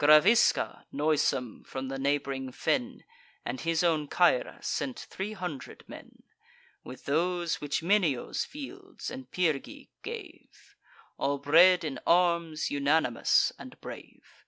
Gravisca, 0.00 0.82
noisome 0.90 1.62
from 1.62 1.86
the 1.86 1.96
neighb'ring 1.96 2.50
fen, 2.52 3.04
And 3.44 3.60
his 3.60 3.84
own 3.84 4.08
Caere, 4.08 4.58
sent 4.60 4.98
three 4.98 5.32
hundred 5.32 5.84
men; 5.86 6.24
With 6.82 7.04
those 7.04 7.60
which 7.60 7.82
Minio's 7.84 8.44
fields 8.44 9.12
and 9.12 9.30
Pyrgi 9.30 9.90
gave, 10.02 10.74
All 11.18 11.38
bred 11.38 11.84
in 11.84 12.00
arms, 12.04 12.68
unanimous, 12.68 13.52
and 13.60 13.80
brave. 13.80 14.44